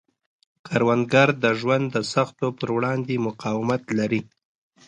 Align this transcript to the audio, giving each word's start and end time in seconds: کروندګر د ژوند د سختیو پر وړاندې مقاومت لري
کروندګر 0.67 1.29
د 1.43 1.45
ژوند 1.59 1.85
د 1.95 1.97
سختیو 2.13 2.49
پر 2.59 2.69
وړاندې 2.77 3.23
مقاومت 3.27 3.83
لري 3.99 4.21